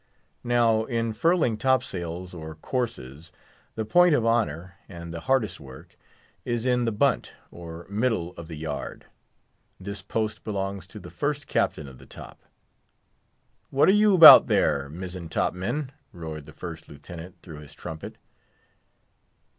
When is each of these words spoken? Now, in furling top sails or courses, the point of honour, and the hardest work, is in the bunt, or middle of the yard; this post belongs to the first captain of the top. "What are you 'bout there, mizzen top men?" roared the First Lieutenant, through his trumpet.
Now, 0.43 0.85
in 0.85 1.13
furling 1.13 1.57
top 1.57 1.83
sails 1.83 2.33
or 2.33 2.55
courses, 2.55 3.31
the 3.75 3.85
point 3.85 4.15
of 4.15 4.25
honour, 4.25 4.73
and 4.89 5.13
the 5.13 5.19
hardest 5.19 5.59
work, 5.59 5.95
is 6.43 6.65
in 6.65 6.85
the 6.85 6.91
bunt, 6.91 7.33
or 7.51 7.85
middle 7.87 8.33
of 8.35 8.47
the 8.47 8.55
yard; 8.55 9.05
this 9.79 10.01
post 10.01 10.43
belongs 10.43 10.87
to 10.87 10.99
the 10.99 11.11
first 11.11 11.45
captain 11.45 11.87
of 11.87 11.99
the 11.99 12.07
top. 12.07 12.41
"What 13.69 13.87
are 13.89 13.91
you 13.91 14.17
'bout 14.17 14.47
there, 14.47 14.89
mizzen 14.89 15.29
top 15.29 15.53
men?" 15.53 15.91
roared 16.11 16.47
the 16.47 16.51
First 16.53 16.89
Lieutenant, 16.89 17.35
through 17.43 17.59
his 17.59 17.75
trumpet. 17.75 18.17